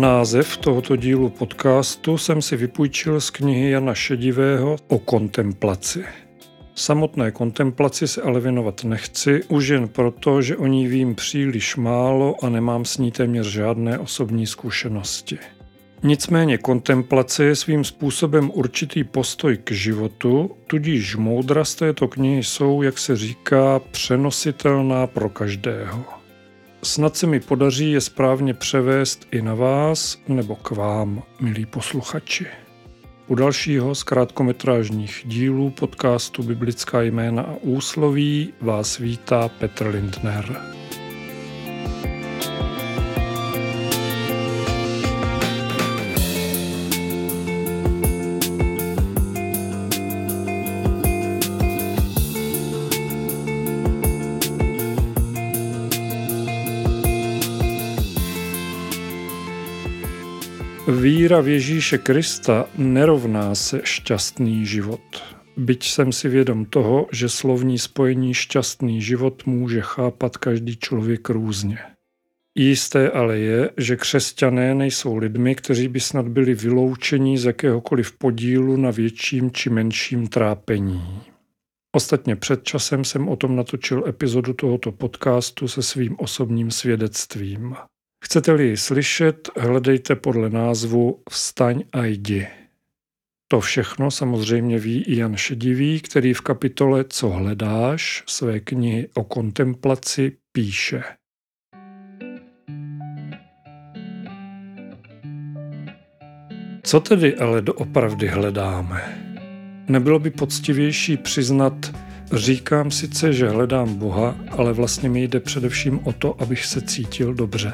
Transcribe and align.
Název 0.00 0.56
tohoto 0.56 0.96
dílu 0.96 1.28
podcastu 1.28 2.18
jsem 2.18 2.42
si 2.42 2.56
vypůjčil 2.56 3.20
z 3.20 3.30
knihy 3.30 3.70
Jana 3.70 3.94
Šedivého 3.94 4.76
o 4.88 4.98
kontemplaci. 4.98 6.04
Samotné 6.74 7.30
kontemplaci 7.30 8.08
se 8.08 8.22
ale 8.22 8.40
věnovat 8.40 8.84
nechci, 8.84 9.42
už 9.48 9.68
jen 9.68 9.88
proto, 9.88 10.42
že 10.42 10.56
o 10.56 10.66
ní 10.66 10.86
vím 10.86 11.14
příliš 11.14 11.76
málo 11.76 12.44
a 12.44 12.48
nemám 12.48 12.84
s 12.84 12.98
ní 12.98 13.12
téměř 13.12 13.46
žádné 13.46 13.98
osobní 13.98 14.46
zkušenosti. 14.46 15.38
Nicméně 16.02 16.58
kontemplace 16.58 17.44
je 17.44 17.56
svým 17.56 17.84
způsobem 17.84 18.50
určitý 18.54 19.04
postoj 19.04 19.56
k 19.64 19.72
životu, 19.72 20.50
tudíž 20.66 21.16
moudra 21.16 21.64
z 21.64 21.74
této 21.74 22.08
knihy 22.08 22.44
jsou, 22.44 22.82
jak 22.82 22.98
se 22.98 23.16
říká, 23.16 23.80
přenositelná 23.90 25.06
pro 25.06 25.28
každého. 25.28 26.15
Snad 26.82 27.16
se 27.16 27.26
mi 27.26 27.40
podaří 27.40 27.92
je 27.92 28.00
správně 28.00 28.54
převést 28.54 29.26
i 29.30 29.42
na 29.42 29.54
vás 29.54 30.18
nebo 30.28 30.56
k 30.56 30.70
vám, 30.70 31.22
milí 31.40 31.66
posluchači. 31.66 32.46
U 33.26 33.34
dalšího 33.34 33.94
z 33.94 34.02
krátkometrážních 34.02 35.22
dílů 35.24 35.70
podcastu 35.70 36.42
Biblická 36.42 37.02
jména 37.02 37.42
a 37.42 37.54
úsloví 37.60 38.52
vás 38.60 38.98
vítá 38.98 39.48
Petr 39.48 39.86
Lindner. 39.86 40.76
Víra 61.00 61.40
v 61.40 61.48
Ježíše 61.48 61.98
Krista 61.98 62.68
nerovná 62.78 63.54
se 63.54 63.80
šťastný 63.84 64.66
život. 64.66 65.00
Byť 65.56 65.88
jsem 65.88 66.12
si 66.12 66.28
vědom 66.28 66.64
toho, 66.64 67.06
že 67.12 67.28
slovní 67.28 67.78
spojení 67.78 68.34
šťastný 68.34 69.02
život 69.02 69.46
může 69.46 69.80
chápat 69.80 70.36
každý 70.36 70.76
člověk 70.76 71.28
různě. 71.28 71.78
Jisté 72.58 73.10
ale 73.10 73.38
je, 73.38 73.70
že 73.76 73.96
křesťané 73.96 74.74
nejsou 74.74 75.16
lidmi, 75.16 75.54
kteří 75.54 75.88
by 75.88 76.00
snad 76.00 76.28
byli 76.28 76.54
vyloučeni 76.54 77.38
z 77.38 77.44
jakéhokoliv 77.44 78.12
podílu 78.18 78.76
na 78.76 78.90
větším 78.90 79.50
či 79.50 79.70
menším 79.70 80.26
trápení. 80.26 81.20
Ostatně 81.96 82.36
před 82.36 82.64
časem 82.64 83.04
jsem 83.04 83.28
o 83.28 83.36
tom 83.36 83.56
natočil 83.56 84.08
epizodu 84.08 84.52
tohoto 84.52 84.92
podcastu 84.92 85.68
se 85.68 85.82
svým 85.82 86.16
osobním 86.18 86.70
svědectvím. 86.70 87.76
Chcete-li 88.24 88.66
ji 88.66 88.76
slyšet, 88.76 89.48
hledejte 89.56 90.16
podle 90.16 90.50
názvu 90.50 91.22
Vstaň 91.30 91.82
a 91.92 92.04
jdi. 92.04 92.46
To 93.48 93.60
všechno 93.60 94.10
samozřejmě 94.10 94.78
ví 94.78 95.02
i 95.02 95.16
Jan 95.16 95.36
Šedivý, 95.36 96.00
který 96.00 96.34
v 96.34 96.40
kapitole 96.40 97.04
Co 97.08 97.28
hledáš 97.28 98.24
své 98.26 98.60
knihy 98.60 99.08
o 99.14 99.24
kontemplaci 99.24 100.36
píše. 100.52 101.02
Co 106.82 107.00
tedy 107.00 107.36
ale 107.36 107.62
doopravdy 107.62 108.28
hledáme? 108.28 109.22
Nebylo 109.88 110.18
by 110.18 110.30
poctivější 110.30 111.16
přiznat, 111.16 111.94
říkám 112.32 112.90
sice, 112.90 113.32
že 113.32 113.48
hledám 113.48 113.94
Boha, 113.94 114.36
ale 114.50 114.72
vlastně 114.72 115.08
mi 115.08 115.22
jde 115.24 115.40
především 115.40 116.00
o 116.04 116.12
to, 116.12 116.42
abych 116.42 116.66
se 116.66 116.80
cítil 116.80 117.34
dobře. 117.34 117.72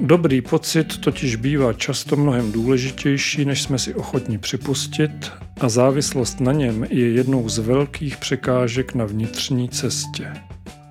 Dobrý 0.00 0.40
pocit 0.40 0.98
totiž 0.98 1.36
bývá 1.36 1.72
často 1.72 2.16
mnohem 2.16 2.52
důležitější, 2.52 3.44
než 3.44 3.62
jsme 3.62 3.78
si 3.78 3.94
ochotni 3.94 4.38
připustit 4.38 5.32
a 5.60 5.68
závislost 5.68 6.40
na 6.40 6.52
něm 6.52 6.86
je 6.90 7.10
jednou 7.10 7.48
z 7.48 7.58
velkých 7.58 8.16
překážek 8.16 8.94
na 8.94 9.04
vnitřní 9.04 9.68
cestě. 9.68 10.32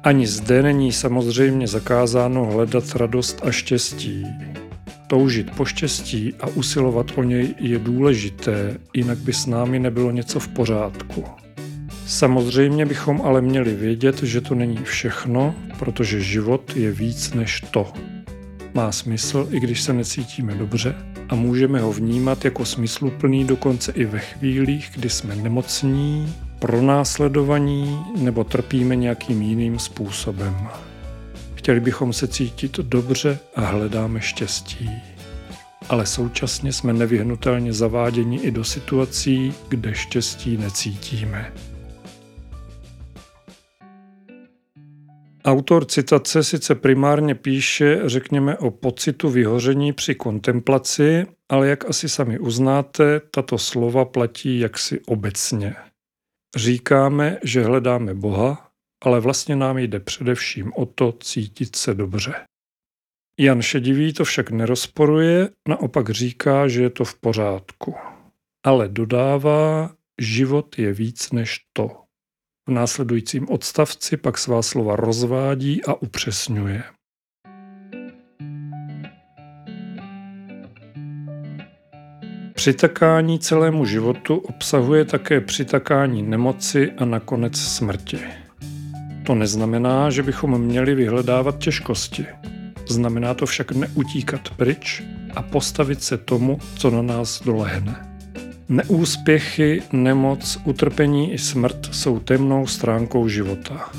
Ani 0.04 0.28
zde 0.28 0.64
není 0.64 0.92
samozřejmě 0.92 1.68
zakázáno 1.68 2.46
hledat 2.46 2.96
radost 2.96 3.42
a 3.44 3.52
štěstí. 3.52 4.26
Toužit 5.08 5.52
po 5.52 5.66
štěstí 5.66 6.34
a 6.40 6.48
usilovat 6.48 7.12
o 7.16 7.24
něj 7.24 7.56
je 7.60 7.80
důležité, 7.80 8.78
jinak 8.94 9.18
by 9.18 9.34
s 9.34 9.46
námi 9.46 9.80
nebylo 9.80 10.12
něco 10.12 10.40
v 10.40 10.48
pořádku. 10.48 11.24
Samozřejmě 12.08 12.86
bychom 12.86 13.22
ale 13.22 13.42
měli 13.42 13.74
vědět, 13.74 14.24
že 14.24 14.42
to 14.42 14.56
není 14.56 14.78
všechno, 14.84 15.56
protože 15.80 16.22
život 16.22 16.76
je 16.76 16.92
víc 16.92 17.34
než 17.34 17.62
to 17.72 17.94
má 18.76 18.92
smysl, 18.92 19.48
i 19.52 19.60
když 19.60 19.82
se 19.82 19.94
necítíme 19.94 20.56
dobře 20.56 20.96
a 21.30 21.36
můžeme 21.36 21.80
ho 21.80 21.94
vnímat 21.94 22.46
jako 22.46 22.66
smysluplný 22.66 23.46
dokonce 23.46 23.92
i 23.92 24.06
ve 24.06 24.20
chvílích, 24.20 24.90
kdy 24.96 25.10
jsme 25.10 25.36
nemocní, 25.36 26.34
pronásledovaní 26.60 28.00
nebo 28.18 28.44
trpíme 28.44 28.96
nějakým 28.96 29.42
jiným 29.42 29.80
způsobem. 29.80 30.68
Chtěli 31.56 31.80
bychom 31.80 32.14
se 32.14 32.28
cítit 32.28 32.78
dobře 32.80 33.40
a 33.56 33.62
hledáme 33.62 34.22
štěstí. 34.22 34.90
Ale 35.90 36.06
současně 36.06 36.74
jsme 36.74 36.94
nevyhnutelně 36.94 37.74
zaváděni 37.74 38.38
i 38.38 38.52
do 38.52 38.64
situací, 38.64 39.54
kde 39.70 39.94
štěstí 39.94 40.58
necítíme. 40.58 41.52
Autor 45.46 45.86
citace 45.86 46.44
sice 46.44 46.76
primárně 46.76 47.36
píše, 47.36 48.02
řekněme, 48.06 48.58
o 48.58 48.72
pocitu 48.72 49.30
vyhoření 49.30 49.94
při 49.94 50.16
kontemplaci, 50.16 51.26
ale 51.50 51.68
jak 51.68 51.90
asi 51.90 52.10
sami 52.10 52.40
uznáte, 52.40 53.22
tato 53.32 53.58
slova 53.58 54.06
platí 54.06 54.60
jaksi 54.60 55.00
obecně. 55.00 55.76
Říkáme, 56.56 57.38
že 57.44 57.64
hledáme 57.64 58.14
Boha, 58.14 58.72
ale 59.04 59.20
vlastně 59.20 59.56
nám 59.56 59.78
jde 59.78 60.00
především 60.00 60.74
o 60.76 60.86
to 60.86 61.12
cítit 61.12 61.76
se 61.76 61.94
dobře. 61.94 62.34
Jan 63.40 63.62
Šedivý 63.62 64.14
to 64.14 64.26
však 64.26 64.52
nerozporuje, 64.52 65.50
naopak 65.68 66.10
říká, 66.10 66.68
že 66.68 66.82
je 66.82 66.90
to 66.90 67.06
v 67.06 67.20
pořádku. 67.20 67.96
Ale 68.66 68.90
dodává, 68.90 69.96
život 70.22 70.80
je 70.80 70.94
víc 70.94 71.32
než 71.32 71.60
to. 71.74 72.05
V 72.70 72.72
následujícím 72.72 73.50
odstavci 73.50 74.18
pak 74.18 74.38
svá 74.38 74.62
slova 74.62 74.96
rozvádí 74.96 75.84
a 75.84 75.94
upřesňuje. 75.94 76.84
Přitakání 82.54 83.40
celému 83.40 83.86
životu 83.86 84.38
obsahuje 84.38 85.06
také 85.06 85.42
přitakání 85.42 86.24
nemoci 86.24 86.92
a 86.92 87.06
nakonec 87.06 87.58
smrti. 87.58 88.20
To 89.26 89.36
neznamená, 89.36 90.10
že 90.10 90.24
bychom 90.24 90.62
měli 90.62 90.96
vyhledávat 90.96 91.58
těžkosti. 91.58 92.26
Znamená 92.90 93.34
to 93.34 93.46
však 93.46 93.72
neutíkat 93.72 94.50
pryč 94.50 95.04
a 95.36 95.42
postavit 95.42 96.04
se 96.04 96.18
tomu, 96.18 96.60
co 96.78 96.90
na 96.90 97.02
nás 97.02 97.44
dolehne. 97.44 98.15
Neúspěchy, 98.70 99.82
nemoc, 99.92 100.58
utrpení 100.64 101.34
i 101.34 101.38
smrt 101.38 101.90
jsou 101.92 102.20
temnou 102.20 102.68
stránkou 102.68 103.28
života. 103.28 103.90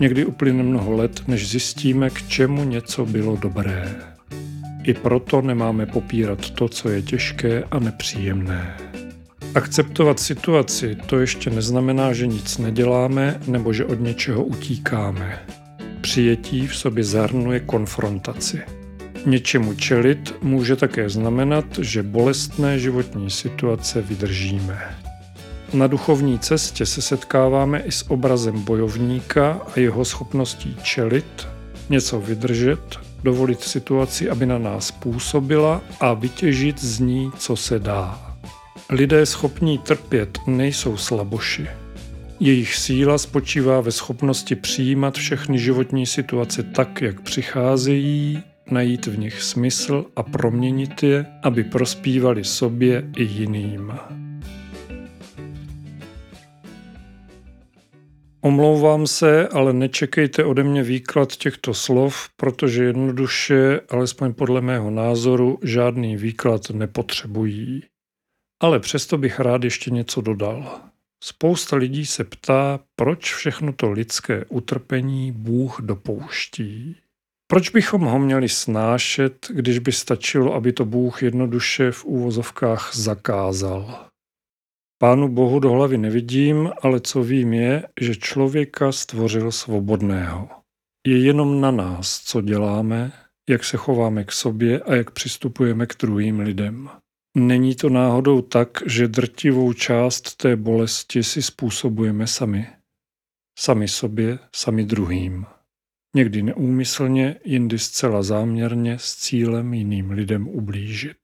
Někdy 0.00 0.24
uplyne 0.24 0.62
mnoho 0.62 0.92
let, 0.92 1.22
než 1.28 1.50
zjistíme, 1.50 2.10
k 2.10 2.28
čemu 2.28 2.64
něco 2.64 3.06
bylo 3.06 3.36
dobré. 3.36 3.94
I 4.84 4.94
proto 4.94 5.42
nemáme 5.42 5.86
popírat 5.86 6.50
to, 6.50 6.68
co 6.68 6.88
je 6.88 7.02
těžké 7.02 7.64
a 7.70 7.78
nepříjemné. 7.78 8.76
Akceptovat 9.54 10.20
situaci 10.20 10.96
to 11.06 11.20
ještě 11.20 11.50
neznamená, 11.50 12.12
že 12.12 12.26
nic 12.26 12.58
neděláme 12.58 13.40
nebo 13.46 13.72
že 13.72 13.84
od 13.84 14.00
něčeho 14.00 14.44
utíkáme. 14.44 15.38
Přijetí 16.00 16.66
v 16.66 16.76
sobě 16.76 17.04
zahrnuje 17.04 17.60
konfrontaci. 17.60 18.62
Něčemu 19.26 19.74
čelit 19.74 20.34
může 20.42 20.76
také 20.76 21.08
znamenat, 21.10 21.64
že 21.78 22.02
bolestné 22.02 22.78
životní 22.78 23.30
situace 23.30 24.02
vydržíme. 24.02 24.96
Na 25.72 25.86
duchovní 25.86 26.38
cestě 26.38 26.86
se 26.86 27.02
setkáváme 27.02 27.80
i 27.80 27.92
s 27.92 28.10
obrazem 28.10 28.62
bojovníka 28.62 29.60
a 29.76 29.80
jeho 29.80 30.04
schopností 30.04 30.76
čelit, 30.82 31.48
něco 31.90 32.20
vydržet, 32.20 32.98
dovolit 33.24 33.60
situaci, 33.60 34.30
aby 34.30 34.46
na 34.46 34.58
nás 34.58 34.90
působila 34.90 35.80
a 36.00 36.14
vytěžit 36.14 36.78
z 36.82 37.00
ní, 37.00 37.30
co 37.38 37.56
se 37.56 37.78
dá. 37.78 38.36
Lidé 38.90 39.26
schopní 39.26 39.78
trpět 39.78 40.38
nejsou 40.46 40.96
slaboši. 40.96 41.66
Jejich 42.40 42.76
síla 42.76 43.18
spočívá 43.18 43.80
ve 43.80 43.92
schopnosti 43.92 44.56
přijímat 44.56 45.14
všechny 45.14 45.58
životní 45.58 46.06
situace 46.06 46.62
tak, 46.62 47.02
jak 47.02 47.20
přicházejí 47.20 48.42
najít 48.70 49.06
v 49.06 49.18
nich 49.18 49.42
smysl 49.42 50.04
a 50.16 50.22
proměnit 50.22 51.02
je, 51.02 51.26
aby 51.42 51.64
prospívali 51.64 52.44
sobě 52.44 53.10
i 53.16 53.24
jiným. 53.24 53.92
Omlouvám 58.44 59.06
se, 59.06 59.48
ale 59.48 59.72
nečekejte 59.72 60.44
ode 60.44 60.64
mě 60.64 60.82
výklad 60.82 61.36
těchto 61.36 61.74
slov, 61.74 62.28
protože 62.36 62.84
jednoduše, 62.84 63.80
alespoň 63.88 64.34
podle 64.34 64.60
mého 64.60 64.90
názoru, 64.90 65.58
žádný 65.62 66.16
výklad 66.16 66.70
nepotřebují. 66.70 67.82
Ale 68.60 68.80
přesto 68.80 69.18
bych 69.18 69.40
rád 69.40 69.64
ještě 69.64 69.90
něco 69.90 70.20
dodal. 70.20 70.80
Spousta 71.24 71.76
lidí 71.76 72.06
se 72.06 72.24
ptá, 72.24 72.80
proč 72.96 73.34
všechno 73.34 73.72
to 73.72 73.90
lidské 73.90 74.44
utrpení 74.44 75.32
Bůh 75.32 75.80
dopouští. 75.80 76.96
Proč 77.52 77.70
bychom 77.70 78.02
ho 78.02 78.18
měli 78.18 78.48
snášet, 78.48 79.46
když 79.50 79.78
by 79.78 79.92
stačilo, 79.92 80.54
aby 80.54 80.72
to 80.72 80.84
Bůh 80.84 81.22
jednoduše 81.22 81.90
v 81.90 82.04
úvozovkách 82.04 82.90
zakázal? 82.94 84.06
Pánu 84.98 85.28
Bohu 85.28 85.60
do 85.60 85.70
hlavy 85.70 85.98
nevidím, 85.98 86.70
ale 86.82 87.00
co 87.00 87.22
vím 87.22 87.52
je, 87.52 87.88
že 88.00 88.16
člověka 88.16 88.92
stvořil 88.92 89.52
svobodného. 89.52 90.48
Je 91.06 91.24
jenom 91.24 91.60
na 91.60 91.70
nás, 91.70 92.20
co 92.24 92.40
děláme, 92.40 93.12
jak 93.50 93.64
se 93.64 93.76
chováme 93.76 94.24
k 94.24 94.32
sobě 94.32 94.80
a 94.80 94.94
jak 94.94 95.10
přistupujeme 95.10 95.86
k 95.86 95.96
druhým 96.00 96.40
lidem. 96.40 96.90
Není 97.36 97.74
to 97.74 97.88
náhodou 97.88 98.42
tak, 98.42 98.68
že 98.86 99.08
drtivou 99.08 99.72
část 99.72 100.36
té 100.36 100.56
bolesti 100.56 101.22
si 101.22 101.42
způsobujeme 101.42 102.26
sami. 102.26 102.66
Sami 103.58 103.88
sobě, 103.88 104.38
sami 104.54 104.84
druhým. 104.84 105.46
Někdy 106.16 106.42
neúmyslně, 106.42 107.36
jindy 107.44 107.78
zcela 107.78 108.22
záměrně 108.22 108.98
s 108.98 109.16
cílem 109.16 109.74
jiným 109.74 110.10
lidem 110.10 110.48
ublížit. 110.48 111.16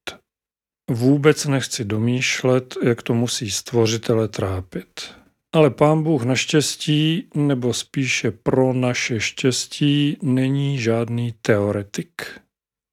Vůbec 0.90 1.46
nechci 1.46 1.84
domýšlet, 1.84 2.74
jak 2.82 3.02
to 3.02 3.14
musí 3.14 3.50
stvořitele 3.50 4.28
trápit. 4.28 5.14
Ale 5.52 5.70
pán 5.70 6.02
Bůh 6.02 6.24
naštěstí, 6.24 7.28
nebo 7.34 7.74
spíše 7.74 8.30
pro 8.30 8.72
naše 8.72 9.20
štěstí, 9.20 10.16
není 10.22 10.78
žádný 10.78 11.34
teoretik. 11.42 12.40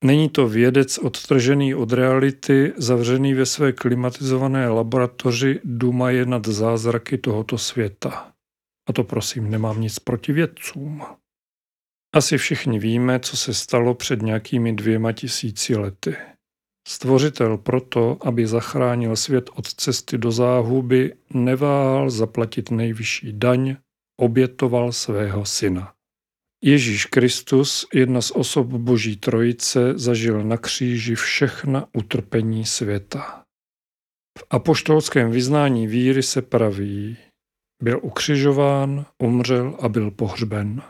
Není 0.03 0.29
to 0.29 0.47
vědec 0.47 0.97
odtržený 0.97 1.75
od 1.75 1.93
reality, 1.93 2.73
zavřený 2.77 3.33
ve 3.33 3.45
své 3.45 3.71
klimatizované 3.71 4.69
laboratoři, 4.69 5.59
dumaje 5.63 6.25
nad 6.25 6.47
zázraky 6.47 7.17
tohoto 7.17 7.57
světa. 7.57 8.31
A 8.89 8.93
to 8.93 9.03
prosím, 9.03 9.51
nemám 9.51 9.81
nic 9.81 9.99
proti 9.99 10.33
vědcům. 10.33 11.01
Asi 12.15 12.37
všichni 12.37 12.79
víme, 12.79 13.19
co 13.19 13.37
se 13.37 13.53
stalo 13.53 13.95
před 13.95 14.21
nějakými 14.21 14.73
dvěma 14.73 15.11
tisíci 15.11 15.75
lety. 15.75 16.15
Stvořitel 16.87 17.57
proto, 17.57 18.17
aby 18.21 18.47
zachránil 18.47 19.15
svět 19.15 19.49
od 19.55 19.73
cesty 19.73 20.17
do 20.17 20.31
záhuby, 20.31 21.13
neváhal 21.33 22.09
zaplatit 22.09 22.71
nejvyšší 22.71 23.33
daň, 23.33 23.75
obětoval 24.19 24.91
svého 24.91 25.45
syna. 25.45 25.93
Ježíš 26.63 27.05
Kristus, 27.05 27.87
jedna 27.93 28.21
z 28.21 28.31
osob 28.31 28.67
Boží 28.67 29.17
Trojice, 29.17 29.93
zažil 29.95 30.43
na 30.43 30.57
kříži 30.57 31.15
všechna 31.15 31.87
utrpení 31.93 32.65
světa. 32.65 33.43
V 34.39 34.43
apoštolském 34.49 35.31
vyznání 35.31 35.87
víry 35.87 36.23
se 36.23 36.41
praví, 36.41 37.17
byl 37.83 37.99
ukřižován, 38.03 39.05
umřel 39.23 39.77
a 39.81 39.89
byl 39.89 40.11
pohřben. 40.11 40.81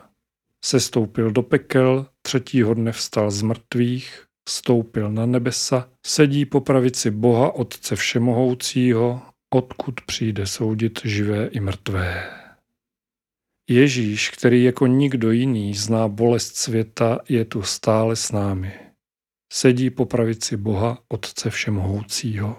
Sestoupil 0.66 1.30
do 1.30 1.42
pekel, 1.42 2.06
třetího 2.22 2.74
dne 2.74 2.92
vstal 2.92 3.30
z 3.30 3.42
mrtvých, 3.42 4.24
stoupil 4.48 5.12
na 5.12 5.26
nebesa, 5.26 5.90
sedí 6.06 6.46
po 6.46 6.60
pravici 6.60 7.10
Boha 7.10 7.54
Otce 7.54 7.96
Všemohoucího, 7.96 9.22
odkud 9.54 10.00
přijde 10.00 10.46
soudit 10.46 11.00
živé 11.04 11.46
i 11.46 11.60
mrtvé. 11.60 12.30
Ježíš, 13.70 14.30
který 14.30 14.64
jako 14.64 14.86
nikdo 14.86 15.30
jiný 15.30 15.74
zná 15.74 16.08
bolest 16.08 16.56
světa, 16.56 17.18
je 17.28 17.44
tu 17.44 17.62
stále 17.62 18.16
s 18.16 18.32
námi. 18.32 18.72
Sedí 19.52 19.90
po 19.90 20.06
pravici 20.06 20.56
Boha 20.56 20.98
Otce 21.08 21.50
Všemohoucího. 21.50 22.56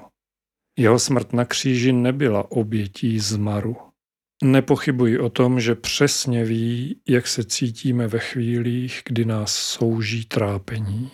Jeho 0.80 1.00
smrt 1.00 1.34
na 1.34 1.46
kříži 1.46 1.94
nebyla 1.94 2.52
obětí 2.52 3.20
zmaru. 3.20 3.87
Nepochybuji 4.44 5.20
o 5.20 5.30
tom, 5.30 5.60
že 5.60 5.76
přesně 5.76 6.46
ví, 6.46 7.02
jak 7.08 7.28
se 7.28 7.44
cítíme 7.44 8.08
ve 8.08 8.20
chvílích, 8.20 9.02
kdy 9.06 9.26
nás 9.26 9.56
souží 9.56 10.26
trápení. 10.26 11.12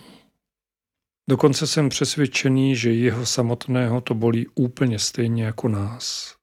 Dokonce 1.30 1.66
jsem 1.66 1.88
přesvědčený, 1.88 2.76
že 2.76 2.92
jeho 2.92 3.26
samotného 3.26 4.00
to 4.00 4.14
bolí 4.14 4.46
úplně 4.54 4.98
stejně 4.98 5.44
jako 5.44 5.68
nás. 5.68 6.36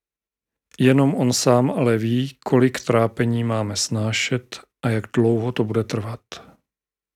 Jenom 0.79 1.15
on 1.15 1.33
sám 1.33 1.71
ale 1.71 1.97
ví, 1.97 2.37
kolik 2.45 2.79
trápení 2.79 3.43
máme 3.43 3.75
snášet 3.75 4.59
a 4.85 4.89
jak 4.89 5.03
dlouho 5.13 5.51
to 5.51 5.63
bude 5.63 5.83
trvat. 5.83 6.21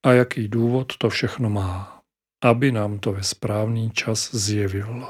A 0.06 0.14
jaký 0.14 0.48
důvod 0.48 0.98
to 0.98 1.10
všechno 1.10 1.50
má, 1.50 2.02
aby 2.44 2.72
nám 2.72 3.00
to 3.00 3.14
ve 3.14 3.24
správný 3.24 3.92
čas 3.92 4.36
zjevil. 4.36 5.08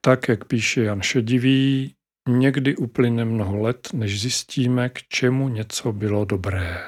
Tak, 0.00 0.28
jak 0.28 0.44
píše 0.44 0.82
Jan 0.82 1.02
Šedivý, 1.02 1.94
někdy 2.28 2.76
uplyne 2.76 3.24
mnoho 3.24 3.58
let, 3.58 3.88
než 3.92 4.20
zjistíme, 4.20 4.88
k 4.88 5.02
čemu 5.08 5.48
něco 5.48 5.92
bylo 5.92 6.24
dobré. 6.24 6.80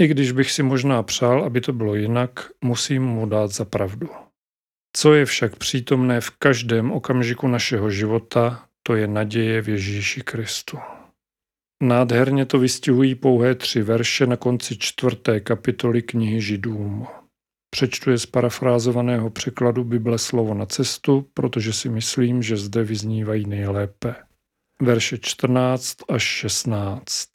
I 0.00 0.06
když 0.06 0.32
bych 0.32 0.50
si 0.50 0.62
možná 0.62 1.02
přál, 1.02 1.44
aby 1.44 1.60
to 1.60 1.72
bylo 1.72 1.94
jinak, 1.94 2.50
musím 2.64 3.02
mu 3.02 3.26
dát 3.26 3.50
za 3.50 3.64
pravdu. 3.64 4.08
Co 4.96 5.14
je 5.14 5.24
však 5.24 5.56
přítomné 5.56 6.20
v 6.20 6.30
každém 6.30 6.92
okamžiku 6.92 7.48
našeho 7.48 7.90
života, 7.90 8.68
to 8.82 8.96
je 8.96 9.06
naděje 9.06 9.62
v 9.62 9.68
Ježíši 9.68 10.20
Kristu. 10.20 10.78
Nádherně 11.82 12.46
to 12.46 12.58
vystihují 12.58 13.14
pouhé 13.14 13.54
tři 13.54 13.82
verše 13.82 14.26
na 14.26 14.36
konci 14.36 14.78
čtvrté 14.78 15.40
kapitoly 15.40 16.02
knihy 16.02 16.40
Židům. 16.40 17.06
Přečtu 17.74 18.10
je 18.10 18.18
z 18.18 18.26
parafrázovaného 18.26 19.30
překladu 19.30 19.84
Bible 19.84 20.18
slovo 20.18 20.54
na 20.54 20.66
cestu, 20.66 21.26
protože 21.34 21.72
si 21.72 21.88
myslím, 21.88 22.42
že 22.42 22.56
zde 22.56 22.84
vyznívají 22.84 23.46
nejlépe. 23.46 24.14
Verše 24.82 25.18
14 25.18 25.96
až 26.08 26.22
16. 26.22 27.28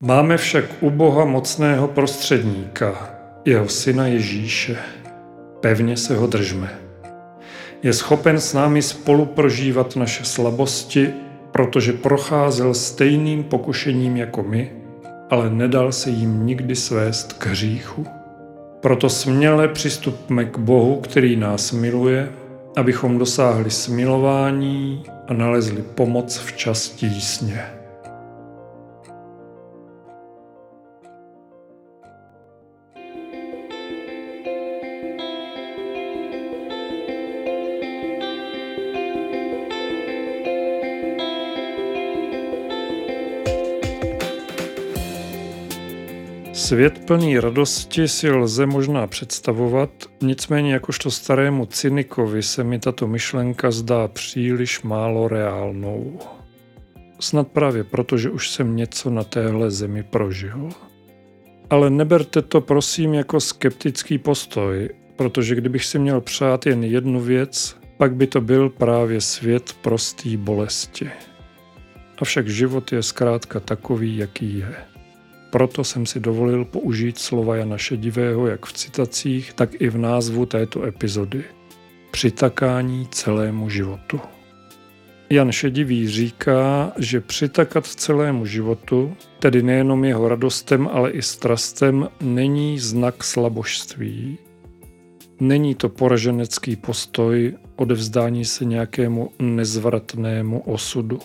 Máme 0.00 0.36
však 0.36 0.64
u 0.80 0.90
Boha 0.90 1.24
mocného 1.24 1.88
prostředníka, 1.88 3.14
jeho 3.44 3.68
syna 3.68 4.06
Ježíše. 4.06 4.78
Pevně 5.60 5.96
se 5.96 6.16
ho 6.16 6.26
držme. 6.26 6.78
Je 7.82 7.92
schopen 7.92 8.40
s 8.40 8.54
námi 8.54 8.82
spolu 8.82 9.26
prožívat 9.26 9.96
naše 9.96 10.24
slabosti, 10.24 11.10
protože 11.52 11.92
procházel 11.92 12.74
stejným 12.74 13.44
pokušením 13.44 14.16
jako 14.16 14.42
my, 14.42 14.72
ale 15.30 15.50
nedal 15.50 15.92
se 15.92 16.10
jim 16.10 16.46
nikdy 16.46 16.76
svést 16.76 17.32
k 17.32 17.46
hříchu. 17.46 18.19
Proto 18.80 19.08
směle 19.08 19.68
přistupme 19.68 20.44
k 20.44 20.58
Bohu, 20.58 21.00
který 21.00 21.36
nás 21.36 21.72
miluje, 21.72 22.28
abychom 22.76 23.18
dosáhli 23.18 23.70
smilování 23.70 25.02
a 25.28 25.32
nalezli 25.32 25.82
pomoc 25.82 26.38
v 26.38 26.56
čas 26.56 26.88
tísně. 26.88 27.79
Svět 46.70 47.06
plný 47.06 47.38
radosti 47.38 48.08
si 48.08 48.30
lze 48.30 48.66
možná 48.66 49.06
představovat, 49.06 49.90
nicméně 50.22 50.72
jakožto 50.72 51.10
starému 51.10 51.66
cynikovi 51.66 52.42
se 52.42 52.64
mi 52.64 52.78
tato 52.78 53.06
myšlenka 53.06 53.70
zdá 53.70 54.08
příliš 54.08 54.82
málo 54.82 55.28
reálnou. 55.28 56.18
Snad 57.20 57.48
právě 57.48 57.84
proto, 57.84 58.18
že 58.18 58.30
už 58.30 58.50
jsem 58.50 58.76
něco 58.76 59.10
na 59.10 59.24
téhle 59.24 59.70
zemi 59.70 60.02
prožil. 60.02 60.68
Ale 61.70 61.90
neberte 61.90 62.42
to 62.42 62.60
prosím 62.60 63.14
jako 63.14 63.40
skeptický 63.40 64.18
postoj, 64.18 64.88
protože 65.16 65.54
kdybych 65.54 65.84
si 65.84 65.98
měl 65.98 66.20
přát 66.20 66.66
jen 66.66 66.84
jednu 66.84 67.20
věc, 67.20 67.76
pak 67.96 68.14
by 68.14 68.26
to 68.26 68.40
byl 68.40 68.68
právě 68.68 69.20
svět 69.20 69.76
prostý 69.82 70.36
bolesti. 70.36 71.10
Avšak 72.18 72.48
život 72.48 72.92
je 72.92 73.02
zkrátka 73.02 73.60
takový, 73.60 74.16
jaký 74.16 74.58
je. 74.58 74.99
Proto 75.50 75.84
jsem 75.84 76.06
si 76.06 76.20
dovolil 76.20 76.64
použít 76.64 77.18
slova 77.18 77.56
Jana 77.56 77.78
Šedivého 77.78 78.46
jak 78.46 78.66
v 78.66 78.72
citacích, 78.72 79.52
tak 79.52 79.70
i 79.80 79.88
v 79.88 79.98
názvu 79.98 80.46
této 80.46 80.84
epizody. 80.84 81.44
Přitakání 82.10 83.08
celému 83.10 83.70
životu. 83.70 84.20
Jan 85.30 85.52
Šedivý 85.52 86.08
říká, 86.08 86.92
že 86.98 87.20
přitakat 87.20 87.86
celému 87.86 88.46
životu, 88.46 89.16
tedy 89.38 89.62
nejenom 89.62 90.04
jeho 90.04 90.28
radostem, 90.28 90.88
ale 90.92 91.10
i 91.10 91.22
strastem, 91.22 92.08
není 92.20 92.78
znak 92.78 93.24
slabožství. 93.24 94.38
Není 95.40 95.74
to 95.74 95.88
poraženecký 95.88 96.76
postoj 96.76 97.56
odevzdání 97.76 98.44
se 98.44 98.64
nějakému 98.64 99.30
nezvratnému 99.38 100.60
osudu. 100.60 101.18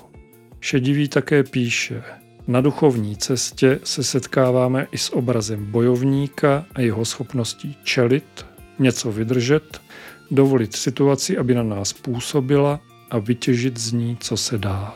Šedivý 0.60 1.08
také 1.08 1.44
píše, 1.44 2.04
na 2.48 2.62
duchovní 2.62 3.18
cestě 3.18 3.80
se 3.84 4.04
setkáváme 4.04 4.88
i 4.92 4.98
s 4.98 5.14
obrazem 5.14 5.66
bojovníka 5.66 6.66
a 6.76 6.82
jeho 6.82 7.06
schopností 7.06 7.78
čelit, 7.84 8.46
něco 8.80 9.12
vydržet, 9.12 9.82
dovolit 10.32 10.76
situaci, 10.76 11.38
aby 11.38 11.56
na 11.56 11.64
nás 11.64 11.94
působila 11.94 12.80
a 13.12 13.18
vytěžit 13.18 13.78
z 13.78 13.92
ní, 13.92 14.18
co 14.20 14.38
se 14.38 14.58
dá. 14.58 14.96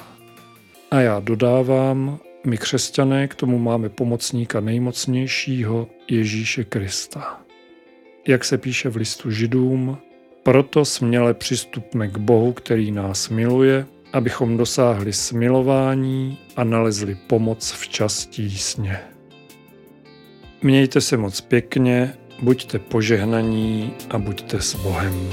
A 0.92 1.00
já 1.00 1.20
dodávám, 1.20 2.20
my 2.46 2.58
křesťané 2.58 3.28
k 3.28 3.36
tomu 3.36 3.60
máme 3.60 3.90
pomocníka 3.90 4.60
nejmocnějšího 4.60 5.88
Ježíše 6.08 6.64
Krista. 6.64 7.42
Jak 8.28 8.46
se 8.46 8.58
píše 8.58 8.90
v 8.90 8.96
listu 8.96 9.32
Židům, 9.32 9.98
proto 10.44 10.86
směle 10.86 11.34
přistupme 11.34 12.08
k 12.08 12.18
Bohu, 12.18 12.54
který 12.54 12.92
nás 12.92 13.30
miluje, 13.30 13.86
abychom 14.14 14.58
dosáhli 14.58 15.14
smilování 15.14 16.38
a 16.56 16.64
nalezli 16.64 17.16
pomoc 17.16 17.72
v 17.72 17.88
čas 17.88 18.26
tísně. 18.26 19.00
Mějte 20.62 21.02
se 21.02 21.18
moc 21.18 21.42
pěkně, 21.42 22.14
buďte 22.42 22.80
požehnaní 22.80 23.94
a 24.10 24.18
buďte 24.18 24.62
s 24.62 24.76
Bohem. 24.76 25.30